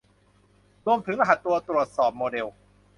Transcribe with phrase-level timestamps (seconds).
[0.85, 2.47] รวมถึงรหัส ตัวตรวจสอบ โมเดล